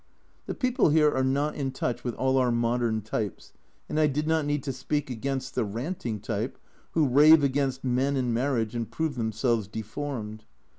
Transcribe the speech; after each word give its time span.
The 0.47 0.55
people 0.55 0.89
here 0.89 1.13
are 1.15 1.23
not 1.23 1.53
in 1.53 1.69
touch 1.69 2.03
with 2.03 2.15
all 2.15 2.39
our 2.39 2.51
modern 2.51 3.03
types, 3.03 3.53
and 3.87 3.99
I 3.99 4.07
did 4.07 4.25
not 4.27 4.47
need 4.47 4.63
to 4.63 4.73
speak 4.73 5.11
against 5.11 5.53
the 5.53 5.63
ranting 5.63 6.19
type, 6.19 6.57
who 6.93 7.07
rave 7.07 7.43
against 7.43 7.83
men 7.83 8.15
and 8.15 8.33
marriage 8.33 8.73
and 8.73 8.89
prove 8.89 9.13
themselves 9.13 9.67
deformed. 9.67 10.43